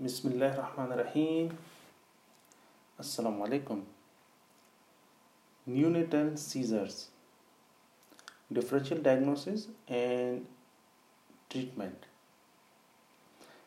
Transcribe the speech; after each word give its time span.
Bismillah 0.00 0.54
Rahman 0.56 0.96
Rahim. 0.96 1.58
Assalamu 3.00 3.44
alaikum. 3.44 3.80
Neonatal 5.68 6.38
seizures, 6.38 7.08
differential 8.52 8.98
diagnosis 8.98 9.66
and 9.88 10.46
treatment. 11.50 12.06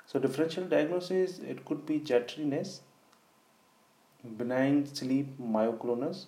So, 0.05 0.19
differential 0.19 0.63
diagnosis 0.63 1.39
it 1.39 1.65
could 1.65 1.85
be 1.85 1.99
jitteryness, 1.99 2.79
benign 4.37 4.85
sleep 4.85 5.37
myoclonus, 5.37 6.27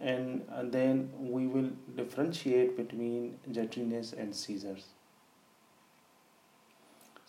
and, 0.00 0.42
then 0.72 1.10
we 1.18 1.46
will 1.46 1.70
differentiate 1.94 2.78
between 2.78 3.38
jitteryness 3.50 4.14
and 4.14 4.34
seizures. 4.34 4.86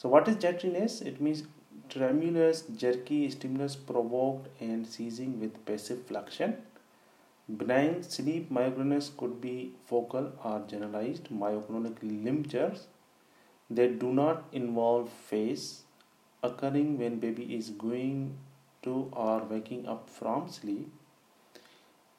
So, 0.03 0.09
what 0.09 0.27
is 0.27 0.35
jitteryness? 0.35 1.01
It 1.01 1.21
means 1.21 1.43
tremulous, 1.87 2.63
jerky 2.75 3.29
stimulus 3.29 3.77
provoked 3.77 4.49
and 4.59 4.85
seizing 4.85 5.39
with 5.39 5.65
passive 5.65 6.05
flexion. 6.07 6.57
Benign 7.47 8.03
sleep 8.03 8.51
myoclonus 8.51 9.15
could 9.15 9.39
be 9.39 9.71
focal 9.85 10.33
or 10.43 10.61
generalized 10.67 11.29
myoclonic 11.29 11.95
limb 12.01 12.43
jerks 12.45 12.87
that 13.69 13.97
do 13.99 14.11
not 14.11 14.43
involve 14.51 15.09
face 15.09 15.83
occurring 16.43 16.97
when 16.97 17.19
baby 17.21 17.55
is 17.55 17.69
going 17.69 18.35
to 18.81 19.09
or 19.13 19.39
waking 19.45 19.87
up 19.87 20.09
from 20.09 20.49
sleep. 20.49 20.91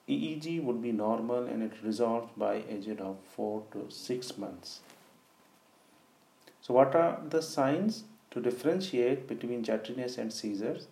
EEG 0.09 0.65
would 0.65 0.81
be 0.81 0.91
normal 0.91 1.45
and 1.45 1.63
it 1.63 1.83
resolves 1.83 2.33
by 2.35 2.63
age 2.67 2.89
of 2.99 3.19
4 3.37 3.63
to 3.73 3.91
6 3.91 4.39
months. 4.39 4.81
So, 6.67 6.73
what 6.73 6.95
are 6.95 7.21
the 7.29 7.43
signs 7.43 8.05
to 8.31 8.41
differentiate 8.41 9.27
between 9.29 9.63
jitteryness 9.63 10.17
and 10.17 10.33
seizures? 10.33 10.87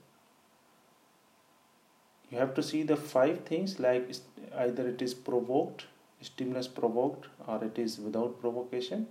You 2.30 2.36
have 2.36 2.52
to 2.54 2.62
see 2.62 2.82
the 2.82 2.96
five 2.96 3.46
things 3.46 3.80
like 3.80 4.10
either 4.54 4.88
it 4.88 5.00
is 5.00 5.14
provoked, 5.14 5.86
stimulus 6.20 6.68
provoked, 6.68 7.28
or 7.46 7.64
it 7.64 7.78
is 7.78 7.98
without 7.98 8.38
provocation, 8.38 9.06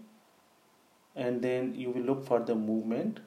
and 1.16 1.42
then 1.42 1.74
you 1.74 1.90
will 1.90 2.04
look 2.04 2.28
for 2.28 2.40
the 2.40 2.54
movement, 2.54 3.22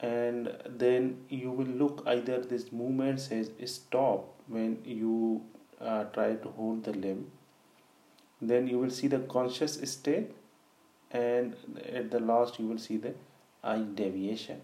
and 0.00 0.56
then 0.66 1.18
you 1.28 1.50
will 1.50 1.72
look 1.84 2.02
either 2.06 2.40
this 2.40 2.72
movement 2.72 3.20
says 3.20 3.50
stop 3.66 4.24
when 4.46 4.78
you 4.86 5.42
uh, 5.82 6.04
try 6.04 6.34
to 6.34 6.48
hold 6.48 6.84
the 6.84 6.92
limb, 6.92 7.30
then 8.40 8.66
you 8.66 8.78
will 8.78 8.90
see 8.90 9.06
the 9.06 9.20
conscious 9.20 9.74
state 9.90 10.32
and 11.12 11.54
at 11.92 12.10
the 12.10 12.20
last 12.20 12.58
you 12.58 12.66
will 12.66 12.78
see 12.78 12.96
the 12.96 13.14
eye 13.62 13.84
deviation. 13.94 14.60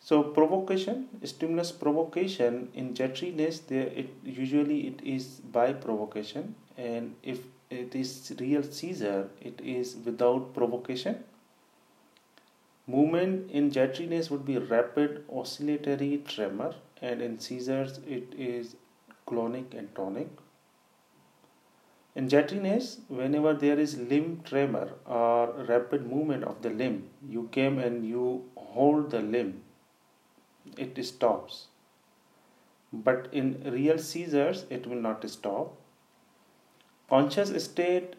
So 0.00 0.22
provocation 0.22 1.08
stimulus 1.24 1.70
provocation 1.72 2.70
in 2.74 2.94
jitteryness 2.94 3.66
there 3.66 3.88
it 4.02 4.10
usually 4.24 4.86
it 4.86 5.00
is 5.02 5.26
by 5.56 5.72
provocation 5.72 6.54
and 6.76 7.14
if 7.22 7.40
it 7.70 7.94
is 7.94 8.32
real 8.40 8.62
seizure 8.62 9.28
it 9.40 9.60
is 9.60 9.96
without 10.04 10.54
provocation. 10.54 11.24
Movement 12.86 13.50
in 13.50 13.70
jitteryness 13.70 14.30
would 14.30 14.46
be 14.46 14.56
rapid 14.56 15.24
oscillatory 15.30 16.22
tremor 16.26 16.74
and 17.02 17.20
in 17.20 17.38
seizures 17.38 17.98
it 18.06 18.32
is 18.34 18.76
clonic 19.26 19.74
and 19.74 19.94
tonic 19.94 20.28
in 22.18 22.28
jitteryness, 22.28 22.98
whenever 23.06 23.54
there 23.54 23.78
is 23.78 23.96
limb 23.96 24.40
tremor 24.44 24.94
or 25.06 25.52
rapid 25.68 26.04
movement 26.12 26.42
of 26.42 26.62
the 26.62 26.70
limb, 26.70 27.08
you 27.30 27.48
came 27.52 27.78
and 27.78 28.04
you 28.04 28.44
hold 28.56 29.12
the 29.12 29.20
limb, 29.20 29.62
it 30.76 31.04
stops. 31.06 31.68
But 32.92 33.28
in 33.30 33.62
real 33.64 33.98
seizures, 33.98 34.64
it 34.68 34.88
will 34.88 35.00
not 35.00 35.28
stop. 35.30 35.76
Conscious 37.08 37.64
state 37.64 38.16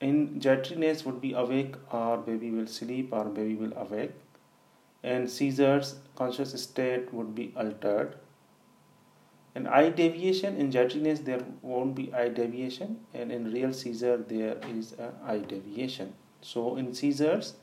in 0.00 0.40
jitteryness 0.40 1.04
would 1.04 1.20
be 1.20 1.34
awake 1.34 1.74
or 1.92 2.16
baby 2.16 2.50
will 2.50 2.66
sleep 2.66 3.10
or 3.12 3.26
baby 3.26 3.56
will 3.56 3.76
awake. 3.76 4.12
And 5.02 5.28
seizures, 5.28 5.96
conscious 6.16 6.60
state 6.62 7.12
would 7.12 7.34
be 7.34 7.52
altered 7.54 8.16
in 9.54 9.66
eye 9.66 9.88
deviation 9.88 10.56
in 10.56 10.70
jitteryness 10.70 11.24
there 11.24 11.42
won't 11.62 11.94
be 11.94 12.12
eye 12.12 12.28
deviation 12.28 12.96
and 13.14 13.30
in 13.30 13.52
real 13.52 13.72
seizure 13.72 14.16
there 14.16 14.56
is 14.68 14.94
a 14.94 15.12
eye 15.24 15.38
deviation. 15.38 16.12
So 16.40 16.76
in 16.76 16.92
seizures 16.92 17.54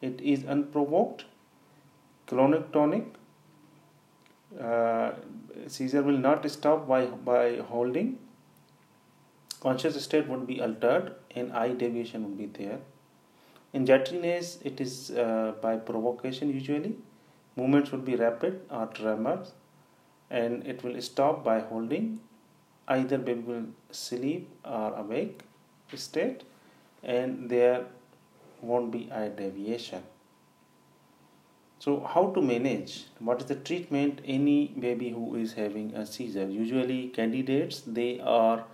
it 0.00 0.20
is 0.20 0.44
unprovoked 0.44 1.24
clonic 2.26 2.70
tonic 2.72 3.06
uh, 4.60 5.12
seizure 5.66 6.02
will 6.02 6.18
not 6.18 6.48
stop 6.50 6.86
by 6.86 7.06
by 7.06 7.56
holding. 7.56 8.18
Conscious 9.60 10.02
state 10.04 10.28
would 10.28 10.46
be 10.46 10.60
altered 10.60 11.14
and 11.34 11.52
eye 11.52 11.72
deviation 11.72 12.24
would 12.24 12.38
be 12.38 12.46
there. 12.46 12.78
In 13.72 13.86
jitteryness 13.86 14.64
it 14.64 14.80
is 14.80 15.10
uh, 15.10 15.54
by 15.60 15.76
provocation 15.76 16.52
usually. 16.52 16.96
Movements 17.56 17.90
would 17.92 18.04
be 18.04 18.16
rapid 18.16 18.60
or 18.70 18.86
tremors 18.86 19.52
and 20.40 20.66
it 20.66 20.82
will 20.82 21.00
stop 21.00 21.44
by 21.44 21.60
holding 21.60 22.20
either 22.88 23.18
baby 23.18 23.42
will 23.52 23.66
sleep 23.90 24.48
or 24.64 24.94
awake 25.02 25.42
state 25.94 26.42
and 27.02 27.50
there 27.50 27.84
won't 28.62 28.90
be 28.90 29.08
a 29.12 29.28
deviation. 29.28 30.02
So 31.78 32.00
how 32.14 32.30
to 32.34 32.40
manage? 32.40 33.06
What 33.18 33.40
is 33.40 33.46
the 33.46 33.56
treatment? 33.56 34.20
Any 34.24 34.68
baby 34.68 35.10
who 35.10 35.34
is 35.34 35.52
having 35.54 35.94
a 35.94 36.06
seizure. 36.06 36.48
Usually 36.48 37.08
candidates 37.08 37.82
they 37.86 38.20
are 38.20 38.64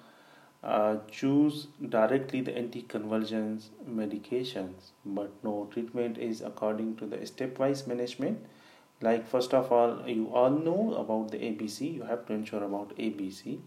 uh, 0.62 0.96
choose 1.10 1.68
directly 1.88 2.40
the 2.40 2.52
anticonvulsions 2.52 3.68
medications 3.88 4.90
but 5.04 5.30
no 5.44 5.68
treatment 5.72 6.18
is 6.18 6.40
according 6.40 6.96
to 6.96 7.06
the 7.06 7.18
stepwise 7.18 7.86
management 7.86 8.44
like 9.00 9.26
first 9.28 9.54
of 9.54 9.70
all 9.72 10.02
you 10.06 10.28
all 10.34 10.50
know 10.50 10.94
about 10.94 11.30
the 11.30 11.38
abc 11.38 11.94
you 11.94 12.02
have 12.02 12.26
to 12.26 12.32
ensure 12.32 12.64
about 12.64 12.96
abc 12.96 13.58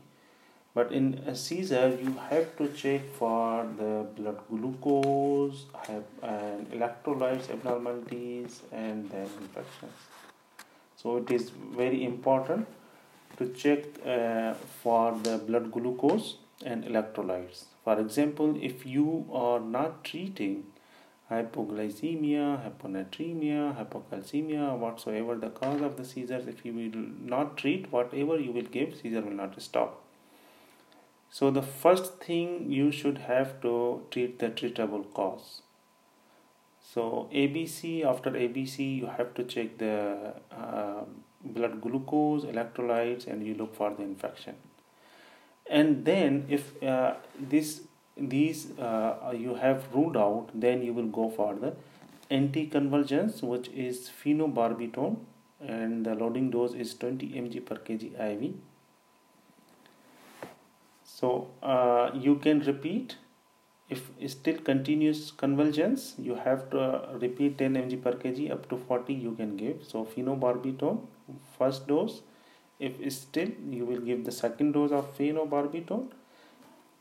but 0.74 0.92
in 0.92 1.14
a 1.28 1.36
seizure 1.36 1.90
you 2.02 2.14
have 2.30 2.56
to 2.58 2.68
check 2.69 3.02
for 3.14 3.68
the 3.78 4.06
blood 4.16 4.40
glucose 4.50 5.66
have, 5.88 6.06
and 6.24 6.72
electrolytes 6.72 7.50
abnormalities 7.50 8.62
and 8.72 9.09
then 9.09 9.30
infections. 9.42 9.92
So 10.96 11.18
it 11.18 11.30
is 11.31 11.50
very 11.50 12.06
important 12.06 12.68
to 13.38 13.50
check 13.50 13.84
uh, 14.06 14.53
for 14.81 15.18
the 15.24 15.40
blood 15.40 15.72
glucose 15.72 16.36
and 16.63 16.86
electrolytes. 16.86 17.66
For 17.84 18.00
example 18.00 18.58
if 18.62 18.86
you 18.86 19.25
are 19.34 19.59
not 19.59 20.06
treating 20.06 20.63
hypoglycemia, 21.31 22.46
hyponatremia, 22.64 23.75
hypocalcemia, 23.78 24.78
whatsoever 24.78 25.36
the 25.36 25.50
cause 25.50 25.81
of 25.81 25.96
the 25.96 26.03
seizures, 26.03 26.47
if 26.47 26.66
you 26.66 26.74
will 26.74 27.03
not 27.36 27.58
treat 27.58 27.92
whatever 27.92 28.38
you 28.38 28.52
will 28.52 28.69
give, 28.78 28.96
seizure 28.96 29.22
will 29.22 29.40
not 29.44 29.59
stop. 29.62 30.03
So 31.30 31.50
the 31.50 31.62
first 31.62 32.19
thing 32.19 32.69
you 32.69 32.92
should 32.92 33.19
have 33.19 33.62
to 33.62 34.06
treat 34.12 34.40
the 34.40 34.50
treatable 34.50 35.06
cause. 35.14 35.62
So 36.94 37.30
ABC, 37.34 38.03
after 38.03 38.31
ABC, 38.31 38.98
you 38.98 39.06
have 39.06 39.34
to 39.36 39.46
check 39.46 39.78
the 39.78 40.34
uh, 40.52 41.03
blood 41.42 41.80
glucose, 41.80 42.44
electrolytes, 42.44 43.28
and 43.28 43.48
you 43.48 43.53
look 43.56 43.74
for 43.74 43.92
the 43.92 44.03
infection. 44.03 44.56
And 45.69 46.03
then 46.03 46.46
if 46.50 46.84
uh, 46.84 47.13
this 47.40 47.84
these 48.18 48.78
uh, 48.80 49.34
you 49.36 49.56
have 49.56 49.86
ruled 49.94 50.18
out 50.18 50.50
then 50.54 50.82
you 50.82 50.94
will 50.94 51.12
go 51.20 51.30
for 51.30 51.54
the 51.56 51.74
anticonvulsions 52.30 53.42
which 53.42 53.69
is 53.69 54.10
phenobarbital 54.24 55.18
and 55.60 56.06
the 56.06 56.16
loading 56.16 56.50
dose 56.50 56.74
is 56.74 56.94
20 56.96 57.30
mg 57.42 57.66
per 57.66 57.78
kg 57.88 58.13
iv 58.31 58.54
so 61.22 61.48
uh, 61.62 62.10
you 62.13 62.36
can 62.38 62.62
repeat. 62.62 63.18
If 63.90 64.10
still 64.34 64.57
continuous 64.68 65.31
convulsions 65.31 66.16
you 66.18 66.36
have 66.36 66.69
to 66.72 66.80
uh, 66.80 67.18
repeat 67.24 67.57
10 67.57 67.74
mg 67.81 67.98
per 68.06 68.14
kg 68.22 68.50
up 68.56 68.69
to 68.69 68.78
40 68.78 69.14
you 69.25 69.34
can 69.40 69.57
give. 69.57 69.84
So 69.88 70.06
phenobarbital 70.14 71.02
first 71.57 71.88
dose. 71.88 72.22
If 72.80 73.14
still 73.14 73.52
you 73.80 73.86
will 73.86 74.00
give 74.10 74.24
the 74.30 74.31
second 74.31 74.72
dose 74.72 74.96
of 75.00 75.12
phenobarbital 75.18 76.07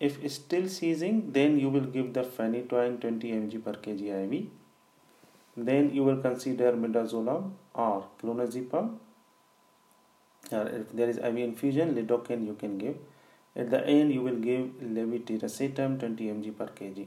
if 0.00 0.32
still 0.32 0.67
seizing, 0.67 1.31
then 1.32 1.58
you 1.61 1.69
will 1.69 1.88
give 1.97 2.14
the 2.14 2.23
phenytoin 2.23 3.00
20 3.00 3.32
mg 3.32 3.62
per 3.64 3.75
kg 3.75 4.00
IV. 4.25 4.47
Then 5.56 5.91
you 5.94 6.05
will 6.05 6.17
consider 6.17 6.73
midazolam 6.73 7.52
or 7.75 8.06
clonazepam. 8.20 8.97
Or 10.50 10.67
if 10.69 10.91
there 10.93 11.08
is 11.08 11.19
IV 11.19 11.37
infusion, 11.37 11.94
lidocaine 11.94 12.47
you 12.47 12.55
can 12.55 12.79
give. 12.79 12.97
At 13.55 13.70
the 13.70 13.87
end, 13.87 14.12
you 14.12 14.23
will 14.23 14.37
give 14.37 14.70
levetiracetam 14.81 16.00
20 16.00 16.29
mg 16.35 16.56
per 16.56 16.69
kg. 16.69 17.06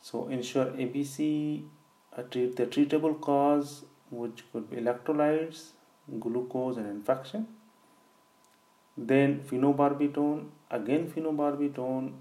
So 0.00 0.28
ensure 0.28 0.66
ABC 0.66 1.64
treat 2.30 2.56
the 2.56 2.66
treatable 2.66 3.20
cause 3.20 3.84
which 4.10 4.44
could 4.52 4.70
be 4.70 4.76
electrolytes 4.76 5.70
glucose 6.20 6.76
and 6.76 6.86
infection 6.86 7.48
then 8.96 9.40
phenobarbital 9.40 10.46
again 10.70 11.10
phenobarbital 11.10 12.12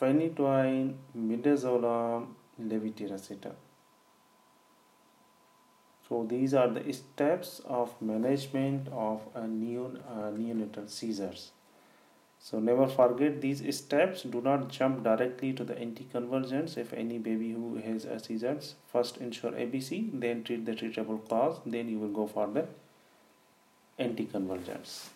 phenytoin 0.00 0.94
midazolam 1.30 2.26
levetiracetam 2.72 3.56
so 6.08 6.24
these 6.24 6.54
are 6.54 6.68
the 6.68 6.92
steps 6.92 7.60
of 7.64 8.00
management 8.00 8.86
of 8.88 9.22
a 9.34 9.40
uh, 9.40 9.46
neonatal 9.46 10.88
seizures. 10.88 11.50
So 12.38 12.60
never 12.60 12.86
forget 12.86 13.40
these 13.40 13.76
steps 13.76 14.22
do 14.22 14.40
not 14.40 14.68
jump 14.68 15.02
directly 15.02 15.52
to 15.54 15.64
the 15.64 15.74
anticonvulsants. 15.74 16.76
If 16.76 16.92
any 16.92 17.18
baby 17.18 17.50
who 17.50 17.76
has 17.78 18.04
a 18.04 18.20
seizures 18.20 18.76
first 18.92 19.16
ensure 19.16 19.50
abc 19.52 20.20
then 20.20 20.44
treat 20.44 20.64
the 20.64 20.72
treatable 20.72 21.28
cause 21.28 21.60
then 21.66 21.88
you 21.88 21.98
will 21.98 22.14
go 22.20 22.26
for 22.26 22.46
the 22.46 22.66
anticonvulsants 23.98 25.15